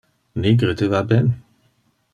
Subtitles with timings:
[0.45, 1.31] Nigre te va ben.